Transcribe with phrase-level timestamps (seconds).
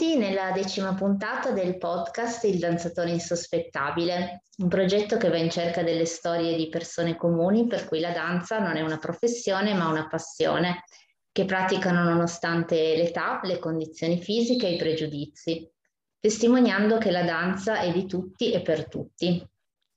[0.00, 5.82] Benvenuti nella decima puntata del podcast Il danzatore insospettabile, un progetto che va in cerca
[5.82, 10.06] delle storie di persone comuni per cui la danza non è una professione ma una
[10.06, 10.84] passione,
[11.30, 15.70] che praticano nonostante l'età, le condizioni fisiche e i pregiudizi,
[16.18, 19.46] testimoniando che la danza è di tutti e per tutti.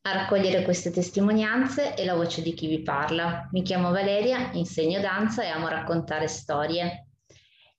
[0.01, 3.47] A raccogliere queste testimonianze è la voce di chi vi parla.
[3.53, 7.07] Mi chiamo Valeria, insegno danza e amo raccontare storie.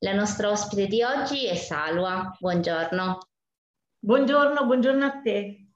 [0.05, 2.31] La nostra ospite di oggi è Salua.
[2.39, 3.21] Buongiorno.
[3.99, 5.69] Buongiorno, buongiorno a te.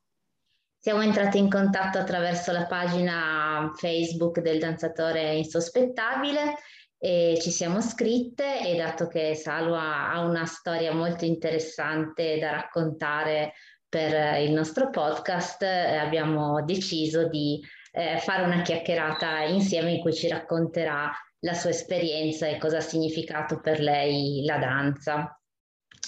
[0.79, 6.57] Siamo entrati in contatto attraverso la pagina Facebook del danzatore insospettabile
[6.99, 13.55] e ci siamo scritte e dato che Salua ha una storia molto interessante da raccontare
[13.89, 20.13] per il nostro podcast, eh, abbiamo deciso di eh, fare una chiacchierata insieme in cui
[20.13, 25.41] ci racconterà la sua esperienza e cosa ha significato per lei la danza.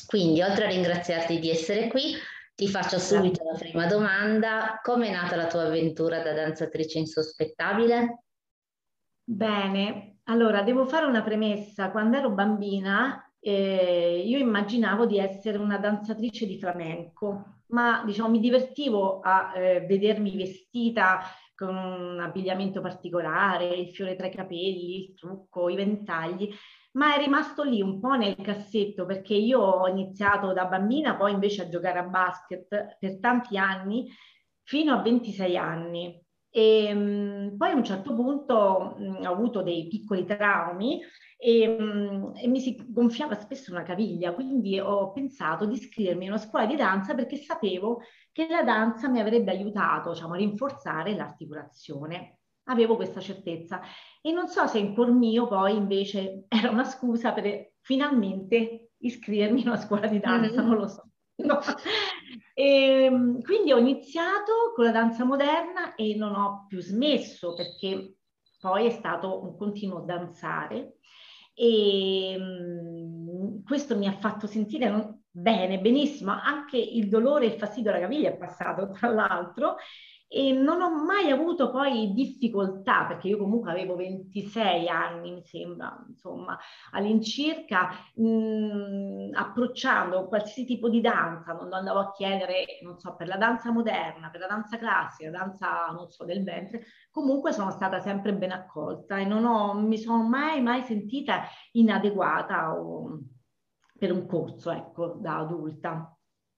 [0.07, 2.15] Quindi, oltre a ringraziarti di essere qui,
[2.55, 4.81] ti faccio subito la prima domanda.
[4.83, 8.25] Come è nata la tua avventura da danzatrice insospettabile?
[9.25, 11.91] Bene, allora devo fare una premessa.
[11.91, 18.41] Quando ero bambina eh, io immaginavo di essere una danzatrice di flamenco, ma diciamo mi
[18.41, 21.21] divertivo a eh, vedermi vestita
[21.61, 26.49] con un abbigliamento particolare, il fiore tra i capelli, il trucco, i ventagli,
[26.93, 31.33] ma è rimasto lì un po' nel cassetto perché io ho iniziato da bambina poi
[31.33, 34.09] invece a giocare a basket per tanti anni,
[34.63, 36.25] fino a 26 anni.
[36.53, 41.01] E mh, poi a un certo punto mh, ho avuto dei piccoli traumi
[41.39, 46.31] e, mh, e, mi si gonfiava spesso una caviglia, quindi ho pensato di iscrivermi in
[46.33, 48.01] una scuola di danza perché sapevo
[48.33, 52.39] che la danza mi avrebbe aiutato diciamo, a rinforzare l'articolazione.
[52.65, 53.81] Avevo questa certezza
[54.21, 59.63] e non so se in cuor mio poi invece era una scusa per finalmente iscrivermi
[59.63, 60.69] in una scuola di danza, mm-hmm.
[60.69, 61.05] non lo so.
[61.37, 61.59] No.
[62.61, 68.17] E, ehm, quindi ho iniziato con la danza moderna e non ho più smesso perché
[68.61, 70.99] poi è stato un continuo danzare.
[71.55, 77.91] E um, questo mi ha fatto sentire bene, benissimo, anche il dolore e il fastidio
[77.91, 79.77] alla caviglia è passato tra l'altro
[80.33, 86.05] e non ho mai avuto poi difficoltà, perché io comunque avevo 26 anni, mi sembra,
[86.09, 86.57] insomma,
[86.93, 93.37] all'incirca, mh, approcciando qualsiasi tipo di danza, non andavo a chiedere, non so, per la
[93.37, 98.33] danza moderna, per la danza classica, danza, non so, del ventre, comunque sono stata sempre
[98.33, 101.43] ben accolta e non ho, mi sono mai, mai sentita
[101.73, 103.19] inadeguata o,
[103.99, 106.15] per un corso, ecco, da adulta.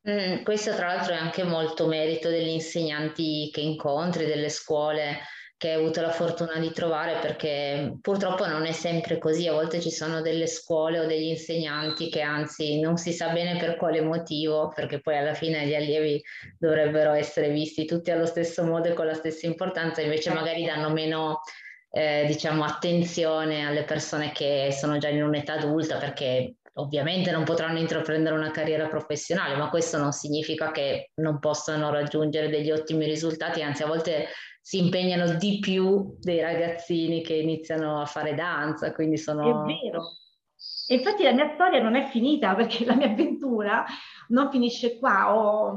[0.08, 5.20] Mm, questo tra l'altro è anche molto merito degli insegnanti che incontri, delle scuole
[5.56, 9.80] che hai avuto la fortuna di trovare perché purtroppo non è sempre così, a volte
[9.80, 14.00] ci sono delle scuole o degli insegnanti che anzi non si sa bene per quale
[14.00, 16.20] motivo, perché poi alla fine gli allievi
[16.58, 20.90] dovrebbero essere visti tutti allo stesso modo e con la stessa importanza, invece magari danno
[20.90, 21.42] meno
[21.92, 27.78] eh, diciamo attenzione alle persone che sono già in un'età adulta perché ovviamente non potranno
[27.78, 33.62] intraprendere una carriera professionale, ma questo non significa che non possano raggiungere degli ottimi risultati,
[33.62, 34.28] anzi a volte
[34.60, 39.66] si impegnano di più dei ragazzini che iniziano a fare danza, quindi sono...
[39.66, 40.02] È vero.
[40.88, 43.84] E infatti la mia storia non è finita perché la mia avventura
[44.28, 45.34] non finisce qua.
[45.34, 45.72] Ho,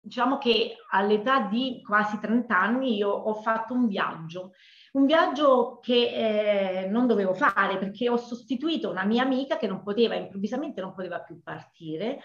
[0.00, 4.52] diciamo che all'età di quasi 30 anni io ho fatto un viaggio
[4.98, 9.82] un viaggio che eh, non dovevo fare perché ho sostituito una mia amica che non
[9.82, 12.20] poteva, improvvisamente non poteva più partire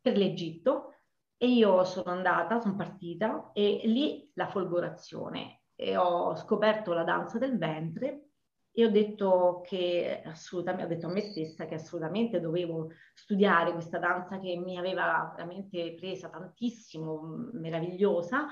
[0.00, 0.94] per l'Egitto
[1.36, 7.38] e io sono andata, sono partita e lì la folgorazione e ho scoperto la danza
[7.38, 8.28] del ventre
[8.70, 13.98] e ho detto che assolutamente, ho detto a me stessa che assolutamente dovevo studiare questa
[13.98, 18.46] danza che mi aveva veramente presa tantissimo, meravigliosa.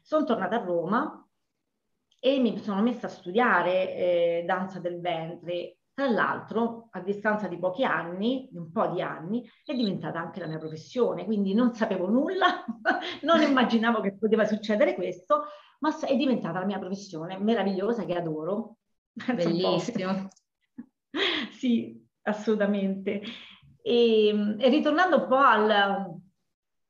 [0.00, 1.26] Sono tornata a Roma
[2.24, 5.78] e mi sono messa a studiare eh, danza del ventre.
[5.92, 10.38] Tra l'altro, a distanza di pochi anni, di un po' di anni, è diventata anche
[10.38, 12.64] la mia professione, quindi non sapevo nulla,
[13.22, 15.46] non immaginavo che poteva succedere questo,
[15.80, 18.76] ma è diventata la mia professione meravigliosa che adoro.
[19.34, 20.28] Bellissimo.
[21.58, 23.20] sì, assolutamente.
[23.82, 26.20] E, e ritornando un po' al,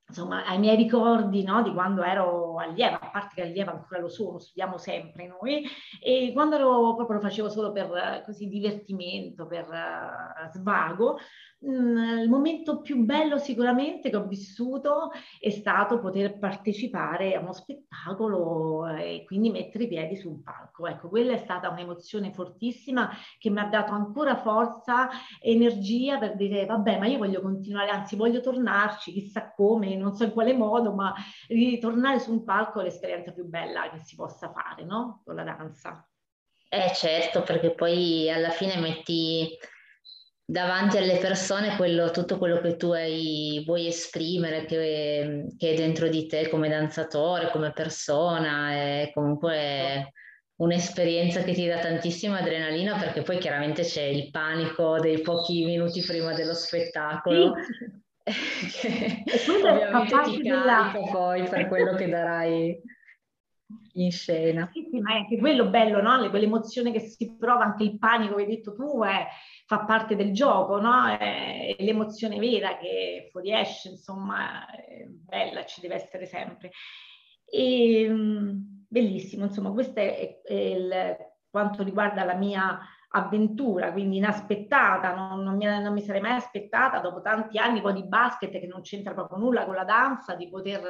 [0.06, 4.08] insomma, ai miei ricordi no, di quando ero allieva, a parte che allieva ancora lo
[4.08, 5.64] sono, studiamo sempre noi,
[6.02, 11.18] e quando ero proprio lo facevo solo per così divertimento, per uh, svago,
[11.64, 17.52] Mm, il momento più bello sicuramente che ho vissuto è stato poter partecipare a uno
[17.52, 20.88] spettacolo e quindi mettere i piedi su un palco.
[20.88, 25.08] Ecco, quella è stata un'emozione fortissima che mi ha dato ancora forza,
[25.40, 30.24] energia per dire vabbè, ma io voglio continuare, anzi voglio tornarci, chissà come, non so
[30.24, 31.14] in quale modo, ma
[31.46, 35.22] ritornare su un palco è l'esperienza più bella che si possa fare, no?
[35.24, 36.06] Con la danza.
[36.68, 39.58] Eh certo, perché poi alla fine metti
[40.44, 46.08] davanti alle persone quello, tutto quello che tu hai, vuoi esprimere, che, che, è dentro
[46.08, 50.12] di te come danzatore, come persona, è comunque
[50.56, 56.02] un'esperienza che ti dà tantissima adrenalina perché poi chiaramente c'è il panico dei pochi minuti
[56.02, 57.54] prima dello spettacolo.
[57.56, 58.00] Sì.
[58.24, 60.92] Che ovviamente ti della...
[61.10, 62.80] poi per quello che darai
[63.94, 64.68] in scena.
[64.72, 66.28] Sì, sì, ma è anche quello bello, no?
[66.30, 69.26] Quell'emozione che si prova, anche il panico che hai detto tu, è,
[69.66, 71.08] fa parte del gioco, no?
[71.08, 76.70] È, è l'emozione vera che fuoriesce, insomma, è bella, ci deve essere sempre.
[77.44, 78.50] E, mm,
[78.88, 81.16] bellissimo, insomma, questo è, è il,
[81.50, 82.78] quanto riguarda la mia
[83.12, 87.94] avventura, quindi inaspettata, non, non, mi, non, mi, sarei mai aspettata dopo tanti anni poi
[87.94, 90.80] di basket che non c'entra proprio nulla con la danza, di poter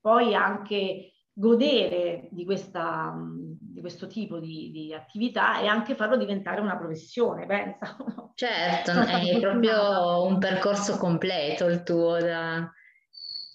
[0.00, 6.60] poi anche godere di, questa, di questo tipo di, di, attività e anche farlo diventare
[6.60, 7.96] una professione, pensa.
[8.36, 12.68] Certo, è proprio un percorso completo il tuo, da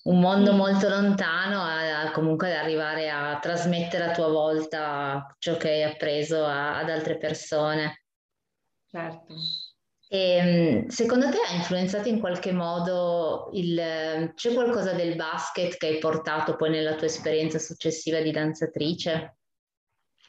[0.04, 5.58] un mondo molto lontano a, a comunque ad arrivare a trasmettere a tua volta ciò
[5.58, 8.06] che hai appreso a, ad altre persone.
[8.90, 9.34] Certo.
[10.12, 14.32] E, ehm, secondo te ha influenzato in qualche modo il...
[14.34, 19.38] c'è qualcosa del basket che hai portato poi nella tua esperienza successiva di danzatrice?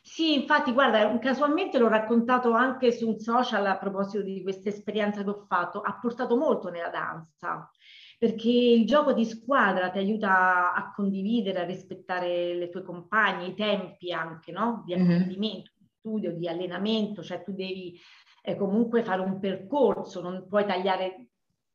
[0.02, 5.22] Sì, infatti, guarda, casualmente l'ho raccontato anche su un social a proposito di questa esperienza
[5.22, 7.70] che ho fatto, ha portato molto nella danza,
[8.18, 13.54] perché il gioco di squadra ti aiuta a condividere, a rispettare le tue compagne, i
[13.54, 14.82] tempi anche, no?
[14.84, 15.10] Di mm-hmm.
[15.10, 17.98] apprendimento, di studio, di allenamento, cioè tu devi
[18.42, 21.28] eh, comunque fare un percorso, non puoi tagliare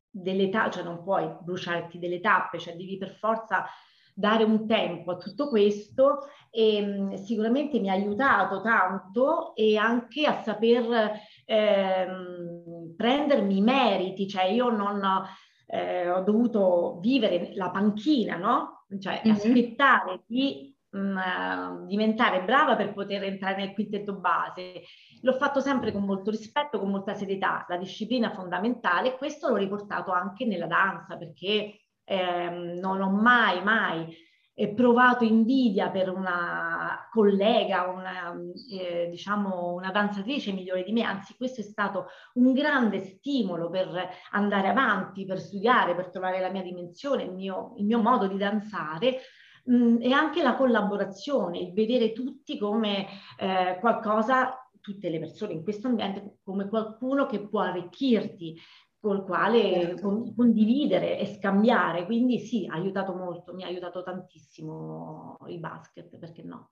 [0.09, 3.65] delle tappe, cioè non puoi bruciarti delle tappe, cioè devi per forza
[4.17, 10.25] dare un tempo a tutto questo e mh, sicuramente mi ha aiutato tanto e anche
[10.25, 15.01] a saper ehm, prendermi i meriti, cioè io non
[15.67, 18.85] eh, ho dovuto vivere la panchina, no?
[18.97, 19.35] Cioè mm-hmm.
[19.35, 24.83] aspettare di mh, eh, diventare brava per poter entrare nel quintetto base.
[25.21, 30.11] L'ho fatto sempre con molto rispetto, con molta serietà, la disciplina fondamentale questo l'ho riportato
[30.11, 34.15] anche nella danza perché ehm, non ho mai, mai
[34.57, 38.33] eh, provato invidia per una collega, una,
[38.71, 43.89] eh, diciamo una danzatrice migliore di me, anzi questo è stato un grande stimolo per
[44.31, 48.37] andare avanti, per studiare, per trovare la mia dimensione, il mio, il mio modo di
[48.37, 49.19] danzare,
[49.65, 53.07] mh, mm, e anche la collaborazione, il vedere tutti come
[53.37, 58.57] eh, qualcosa, tutte le persone in questo ambiente, come qualcuno che può arricchirti,
[58.99, 60.01] col quale certo.
[60.01, 62.05] con, condividere e scambiare.
[62.05, 66.71] Quindi sì, ha aiutato molto, mi ha aiutato tantissimo il basket, perché no?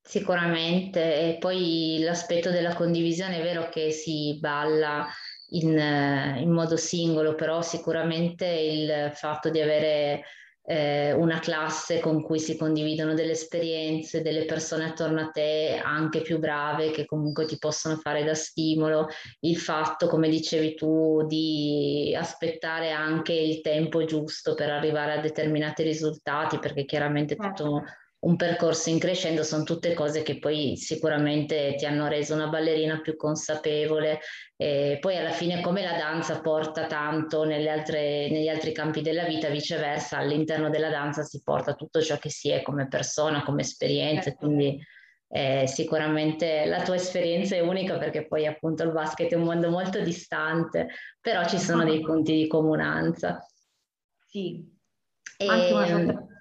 [0.00, 5.06] Sicuramente, e poi l'aspetto della condivisione è vero che si balla
[5.50, 10.24] in, in modo singolo, però sicuramente il fatto di avere
[10.66, 16.22] eh, una classe con cui si condividono delle esperienze, delle persone attorno a te anche
[16.22, 19.08] più brave che comunque ti possono fare da stimolo,
[19.40, 25.82] il fatto, come dicevi tu, di aspettare anche il tempo giusto per arrivare a determinati
[25.82, 31.74] risultati, perché chiaramente tutto certo un percorso in crescendo sono tutte cose che poi sicuramente
[31.76, 34.20] ti hanno reso una ballerina più consapevole
[34.56, 39.48] e poi alla fine come la danza porta tanto altre, negli altri campi della vita,
[39.48, 44.30] viceversa all'interno della danza si porta tutto ciò che si è come persona, come esperienza,
[44.30, 44.46] certo.
[44.46, 44.82] quindi
[45.28, 49.68] eh, sicuramente la tua esperienza è unica perché poi appunto il basket è un mondo
[49.68, 50.88] molto distante,
[51.20, 53.46] però ci sono dei punti di comunanza.
[54.26, 54.64] Sì,
[55.36, 55.46] e...
[55.46, 56.33] anche una sorta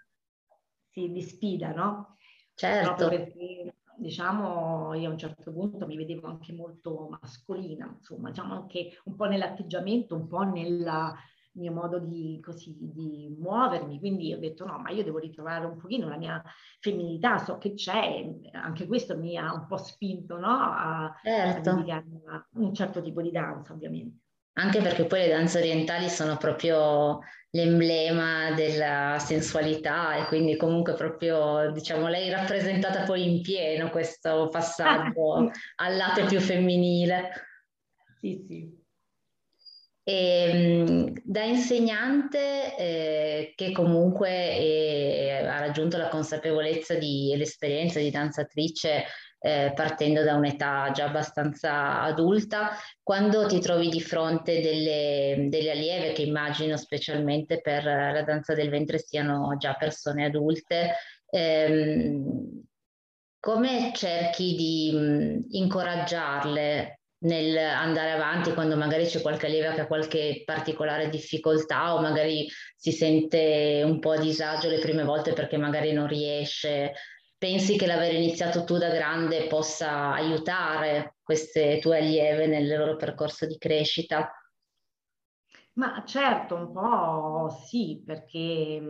[0.94, 2.18] sì, di sfida, no?
[2.54, 2.94] Certo.
[2.94, 8.54] Proprio perché, diciamo, io a un certo punto mi vedevo anche molto mascolina, insomma, diciamo
[8.54, 11.14] anche un po' nell'atteggiamento, un po' nel
[11.54, 15.78] mio modo di, così, di muovermi, quindi ho detto no, ma io devo ritrovare un
[15.78, 16.42] pochino la mia
[16.80, 20.48] femminilità, so che c'è, anche questo mi ha un po' spinto no?
[20.48, 21.70] a, certo.
[21.72, 24.23] a un certo tipo di danza, ovviamente.
[24.54, 27.20] Anche perché poi le danze orientali sono proprio
[27.56, 35.52] l'emblema della sensualità e quindi comunque proprio, diciamo, lei rappresentata poi in pieno questo passaggio
[35.78, 37.32] al lato più femminile.
[38.20, 38.82] Sì, sì.
[40.06, 48.00] E, mm, da insegnante eh, che comunque eh, ha raggiunto la consapevolezza di, e l'esperienza
[48.00, 49.06] di danzatrice
[49.46, 52.70] eh, partendo da un'età già abbastanza adulta,
[53.02, 58.70] quando ti trovi di fronte delle, delle allieve che immagino specialmente per la danza del
[58.70, 60.94] ventre siano già persone adulte,
[61.30, 62.62] ehm,
[63.38, 69.88] come cerchi di mh, incoraggiarle nel andare avanti quando magari c'è qualche allieva che ha
[69.88, 75.58] qualche particolare difficoltà o magari si sente un po' a disagio le prime volte perché
[75.58, 76.94] magari non riesce.
[77.44, 83.46] Pensi che l'aver iniziato tu da grande possa aiutare queste tue allieve nel loro percorso
[83.46, 84.32] di crescita?
[85.74, 88.82] Ma certo, un po' sì, perché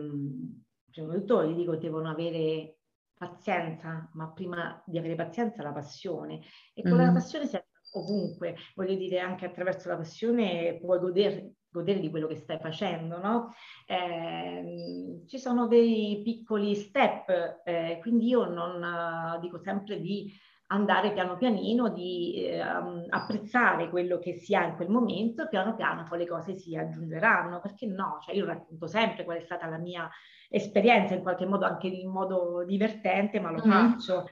[0.88, 2.76] prima di tutto gli dico devono avere
[3.12, 6.40] pazienza, ma prima di avere pazienza la passione.
[6.74, 7.06] E con mm.
[7.06, 7.60] la passione si
[7.94, 13.18] ovunque, voglio dire anche attraverso la passione puoi godere, godere di quello che stai facendo,
[13.18, 13.54] no?
[13.86, 20.32] Eh, ci sono dei piccoli step, eh, quindi io non uh, dico sempre di
[20.68, 26.04] andare piano pianino, di eh, apprezzare quello che si ha in quel momento, piano piano
[26.04, 28.18] poi le cose si aggiungeranno, perché no?
[28.22, 30.08] Cioè io racconto sempre qual è stata la mia
[30.48, 33.70] esperienza, in qualche modo anche in modo divertente, ma lo mm.
[33.70, 34.30] faccio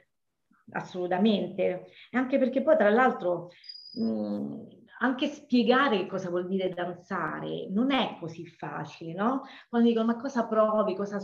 [0.72, 1.90] assolutamente.
[2.10, 3.50] E anche perché poi, tra l'altro,
[3.94, 9.42] mh, anche spiegare cosa vuol dire danzare non è così facile, no?
[9.68, 11.18] Quando dicono ma cosa provi, cosa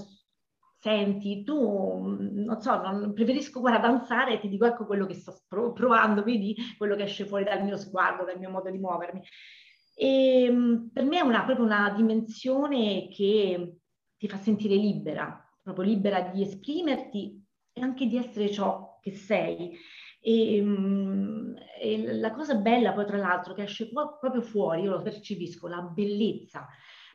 [0.80, 5.36] senti, tu, non so, non, preferisco guarda danzare e ti dico ecco quello che sto
[5.48, 9.22] provando, vedi quello che esce fuori dal mio sguardo, dal mio modo di muovermi.
[9.94, 10.52] E
[10.92, 13.78] per me è una, proprio una dimensione che
[14.16, 19.76] ti fa sentire libera, proprio libera di esprimerti e anche di essere ciò che sei.
[20.28, 25.00] E, mm, e, la cosa bella poi tra l'altro che esce proprio fuori, io lo
[25.00, 26.66] percepisco, la bellezza,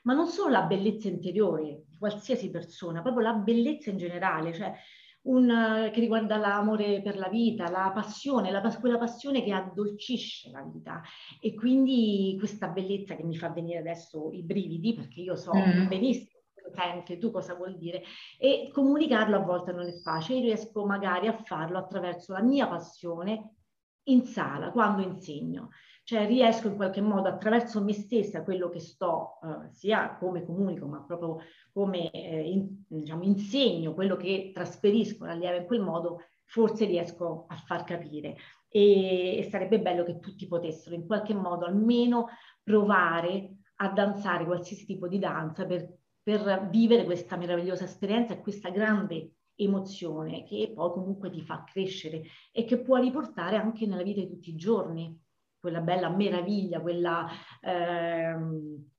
[0.04, 4.74] ma non solo la bellezza interiore di qualsiasi persona, proprio la bellezza in generale, cioè
[5.26, 10.64] un, che riguarda l'amore per la vita, la passione, la, quella passione che addolcisce la
[10.64, 11.02] vita
[11.40, 15.88] e quindi questa bellezza che mi fa venire adesso i brividi perché io so mm.
[15.88, 16.33] benissimo
[16.74, 18.04] sente tu cosa vuol dire
[18.38, 22.68] e comunicarlo a volte non è facile, io riesco magari a farlo attraverso la mia
[22.68, 23.56] passione
[24.08, 25.70] in sala, quando insegno,
[26.04, 30.86] cioè riesco in qualche modo attraverso me stessa, quello che sto, eh, sia come comunico,
[30.86, 31.40] ma proprio
[31.72, 37.56] come eh, in, diciamo, insegno, quello che trasferisco all'allieva in quel modo, forse riesco a
[37.56, 38.36] far capire.
[38.68, 42.28] E, e sarebbe bello che tutti potessero in qualche modo almeno
[42.62, 45.88] provare a danzare qualsiasi tipo di danza per
[46.24, 52.24] per vivere questa meravigliosa esperienza e questa grande emozione che poi comunque ti fa crescere
[52.52, 55.20] e che può riportare anche nella vita di tutti i giorni,
[55.60, 57.28] quella bella meraviglia, quella,
[57.62, 58.90] ehm,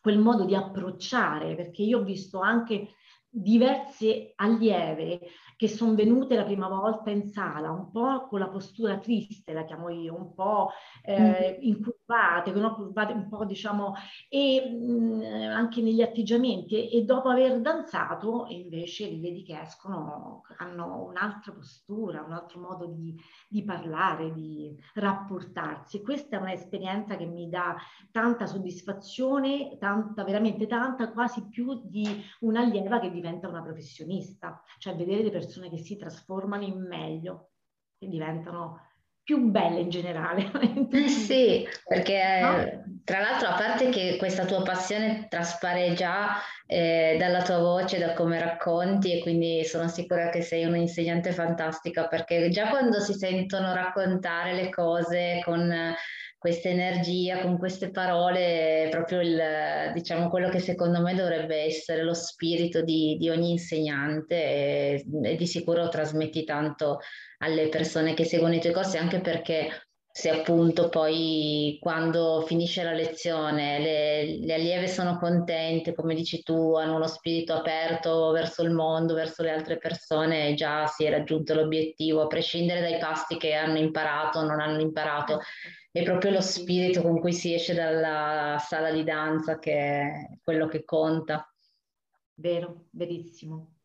[0.00, 2.90] quel modo di approcciare, perché io ho visto anche
[3.28, 5.20] diverse allieve
[5.56, 9.64] che sono venute la prima volta in sala, un po' con la postura triste, la
[9.64, 10.68] chiamo io, un po'
[11.02, 11.62] eh, mm.
[11.62, 12.74] incurvate, no?
[12.74, 13.94] curvate un po' diciamo,
[14.28, 16.90] e mh, mm, anche negli atteggiamenti.
[16.90, 22.86] E, dopo aver danzato, invece, li vedi che escono, hanno un'altra postura, un altro modo
[22.86, 26.02] di, di parlare, di rapportarsi.
[26.02, 27.76] Questa è un'esperienza che mi dà
[28.10, 32.06] tanta soddisfazione, tanta, veramente tanta, quasi più di
[32.40, 37.52] un'allieva che diventa una professionista, cioè vedere le persone persone che si trasformano in meglio
[37.98, 38.80] e diventano
[39.22, 40.50] più belle in generale.
[40.88, 43.00] Eh sì, perché no?
[43.04, 46.36] tra l'altro a parte che questa tua passione traspare già
[46.66, 52.06] eh, dalla tua voce, da come racconti e quindi sono sicura che sei un'insegnante fantastica
[52.06, 55.72] perché già quando si sentono raccontare le cose con
[56.46, 62.14] questa energia, con queste parole, proprio il, diciamo, quello che secondo me dovrebbe essere lo
[62.14, 67.00] spirito di, di ogni insegnante e, e, di sicuro trasmetti tanto
[67.38, 69.70] alle persone che seguono i tuoi corsi, anche perché
[70.08, 76.74] se appunto poi quando finisce la lezione le, le allieve sono contente, come dici tu,
[76.76, 81.54] hanno uno spirito aperto verso il mondo, verso le altre persone, già si è raggiunto
[81.54, 85.40] l'obiettivo, a prescindere dai passi che hanno imparato o non hanno imparato
[85.96, 90.66] è proprio lo spirito con cui si esce dalla sala di danza che è quello
[90.66, 91.50] che conta.
[92.34, 93.76] Vero, verissimo.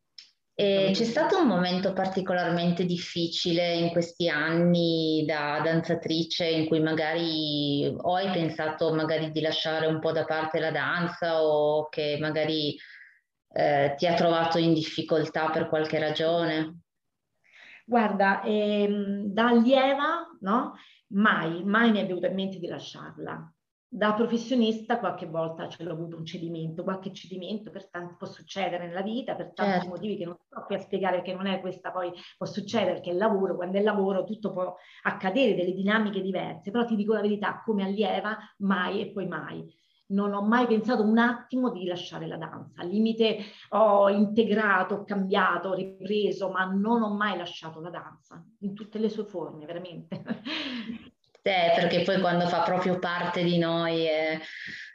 [0.54, 7.90] E c'è stato un momento particolarmente difficile in questi anni da danzatrice in cui magari
[7.96, 12.76] o hai pensato magari di lasciare un po' da parte la danza o che magari
[13.54, 16.80] eh, ti ha trovato in difficoltà per qualche ragione?
[17.86, 20.74] Guarda, ehm, da allieva, no?
[21.12, 23.52] Mai, mai mi è venuto in mente di lasciarla.
[23.94, 28.86] da professionista qualche volta ce l'ho avuto un cedimento, qualche cedimento per tanti, può succedere
[28.86, 29.88] nella vita per tanti certo.
[29.88, 33.10] motivi che non sto qui a spiegare che non è questa, poi può succedere perché
[33.10, 36.96] è il lavoro, quando è il lavoro tutto può accadere, delle dinamiche diverse, però ti
[36.96, 39.62] dico la verità, come allieva mai e poi mai.
[40.12, 43.38] Non ho mai pensato un attimo di lasciare la danza, al limite
[43.70, 48.98] ho integrato, ho cambiato, ho ripreso, ma non ho mai lasciato la danza in tutte
[48.98, 50.22] le sue forme, veramente.
[51.42, 54.40] te, perché poi quando fa proprio parte di noi, eh,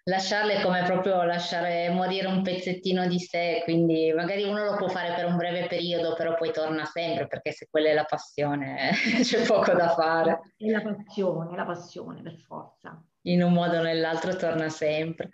[0.06, 4.88] lasciarle è come proprio lasciare morire un pezzettino di sé, quindi magari uno lo può
[4.88, 8.92] fare per un breve periodo, però poi torna sempre, perché se quella è la passione
[9.22, 10.40] c'è poco da fare.
[10.58, 13.00] È la passione, è la passione per forza
[13.31, 15.29] in un modo o nell'altro torna sempre.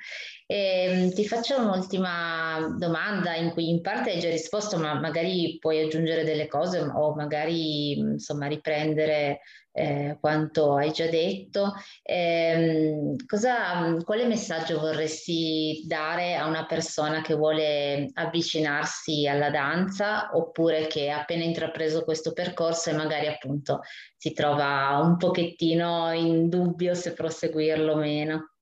[0.54, 5.58] E, ehm, ti faccio un'ultima domanda in cui in parte hai già risposto, ma magari
[5.60, 9.40] puoi aggiungere delle cose o magari insomma riprendere
[9.72, 11.74] eh, quanto hai già detto.
[12.04, 20.86] Eh, cosa, quale messaggio vorresti dare a una persona che vuole avvicinarsi alla danza oppure
[20.86, 23.80] che ha appena intrapreso questo percorso e magari appunto
[24.16, 28.53] si trova un pochettino in dubbio se proseguirlo o meno?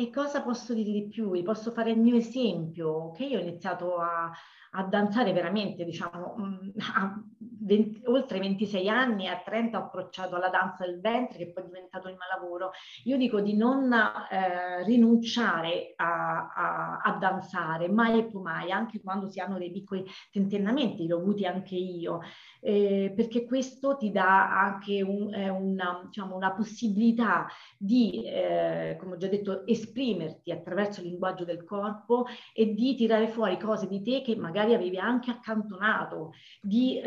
[0.00, 1.32] E cosa posso dire di più?
[1.32, 4.30] Vi posso fare il mio esempio, che io ho iniziato a,
[4.70, 7.20] a danzare veramente, diciamo, mm, a
[7.60, 11.66] 20, oltre 26 anni, a 30 ho approcciato alla danza del ventre, che poi è
[11.66, 12.70] diventato il mio lavoro.
[13.04, 19.00] Io dico di non eh, rinunciare a, a, a, danzare, mai e più mai, anche
[19.00, 22.20] quando si hanno dei piccoli tentennamenti, li ho avuti anche io,
[22.60, 27.46] eh, perché questo ti dà anche un, eh, una, diciamo, una, possibilità
[27.76, 33.28] di, eh, come ho già detto, esprimerti attraverso il linguaggio del corpo e di tirare
[33.28, 37.00] fuori cose di te che magari avevi anche accantonato, di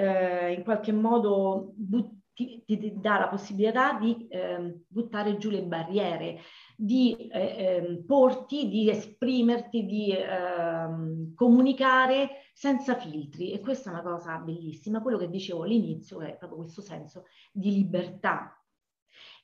[0.48, 5.64] eh, in qualche modo but- ti, ti, dà la possibilità di eh, buttare giù le
[5.64, 6.40] barriere,
[6.76, 13.52] di eh, ehm, porti, di esprimerti, di ehm, comunicare senza filtri.
[13.52, 15.02] E questa è una cosa bellissima.
[15.02, 18.56] Quello che dicevo all'inizio è proprio questo senso di libertà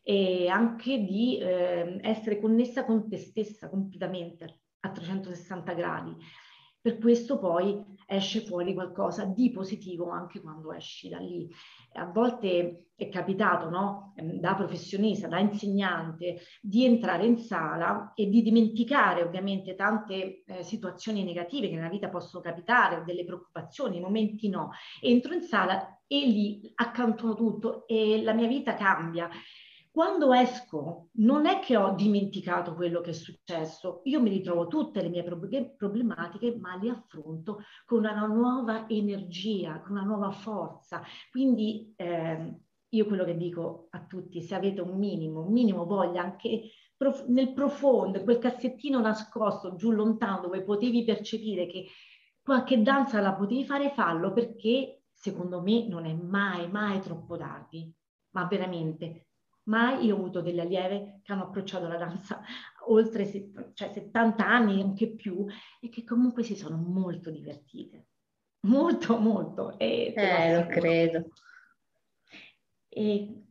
[0.02, 6.16] e anche di eh, essere connessa con te stessa completamente a 360 gradi.
[6.80, 11.48] Per questo poi esce fuori qualcosa di positivo anche quando esci da lì.
[11.94, 14.14] A volte è capitato, no?
[14.16, 20.64] Ehm, da professionista, da insegnante, di entrare in sala e di dimenticare ovviamente tante eh,
[20.64, 24.72] situazioni negative che nella vita possono capitare, delle preoccupazioni, momenti no.
[25.02, 29.30] Entro in sala e lì accantono tutto e la mia vita cambia
[29.98, 35.02] quando esco non è che ho dimenticato quello che è successo, io mi ritrovo tutte
[35.02, 41.02] le mie problematiche, ma le affronto con una nuova energia, con una nuova forza.
[41.32, 46.22] Quindi eh, io quello che dico a tutti, se avete un minimo, un minimo voglia
[46.22, 51.88] anche prof- nel profondo, quel cassettino nascosto giù lontano dove potevi percepire che
[52.40, 57.92] qualche danza la potevi fare, fallo perché secondo me non è mai, mai troppo tardi,
[58.36, 59.27] ma veramente
[59.68, 62.42] mai io ho avuto delle allieve che hanno approcciato la danza
[62.88, 63.30] oltre
[63.74, 65.46] cioè 70 anni, anche più,
[65.80, 68.08] e che comunque si sono molto divertite.
[68.62, 69.78] Molto, molto.
[69.78, 71.28] E eh, lo credo.
[72.90, 73.44] E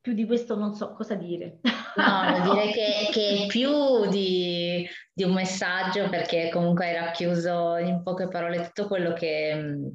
[0.00, 1.60] più di questo non so cosa dire.
[1.96, 8.28] No, direi che, che più di, di, un messaggio, perché comunque hai racchiuso in poche
[8.28, 9.92] parole tutto quello che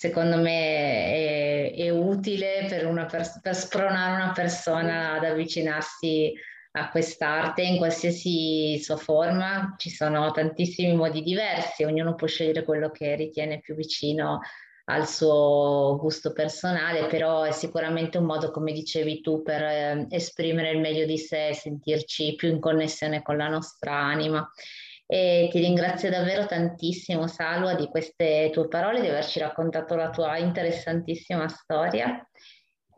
[0.00, 6.32] secondo me è, è utile per, pers- per, spronare una persona ad avvicinarsi
[6.70, 9.74] a quest'arte in qualsiasi sua forma.
[9.76, 14.40] Ci sono tantissimi modi diversi, ognuno può scegliere quello che ritiene più vicino
[14.86, 20.70] al suo gusto personale, però è sicuramente un modo, come dicevi tu, per eh, esprimere
[20.70, 24.50] il meglio di sé, sentirci più in connessione con la nostra anima.
[25.12, 30.38] E ti ringrazio davvero tantissimo, Salua, di queste tue parole, di averci raccontato la tua
[30.38, 32.24] interessantissima storia.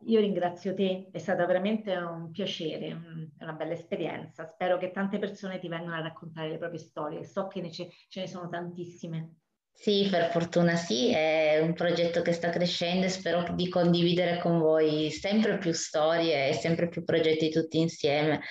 [0.05, 2.95] Io ringrazio te, è stato veramente un piacere,
[3.39, 4.45] una bella esperienza.
[4.45, 8.21] Spero che tante persone ti vengano a raccontare le proprie storie, so che ce, ce
[8.21, 9.37] ne sono tantissime.
[9.73, 14.59] Sì, per fortuna sì, è un progetto che sta crescendo e spero di condividere con
[14.59, 18.43] voi sempre più storie e sempre più progetti tutti insieme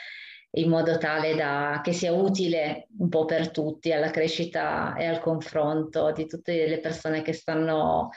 [0.54, 5.20] in modo tale da, che sia utile un po' per tutti alla crescita e al
[5.20, 8.10] confronto di tutte le persone che stanno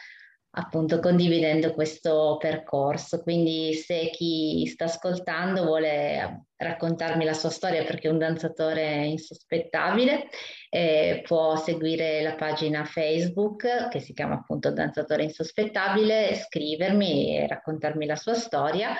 [0.56, 3.22] appunto condividendo questo percorso.
[3.22, 10.28] Quindi se chi sta ascoltando vuole raccontarmi la sua storia perché è un danzatore insospettabile,
[10.70, 18.06] eh, può seguire la pagina Facebook che si chiama appunto Danzatore Insospettabile, scrivermi e raccontarmi
[18.06, 18.94] la sua storia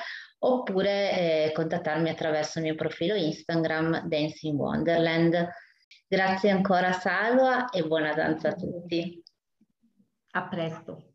[0.46, 5.48] oppure eh, contattarmi attraverso il mio profilo Instagram Dancing Wonderland.
[6.06, 9.22] Grazie ancora Salva e buona danza a tutti.
[10.32, 11.13] A presto.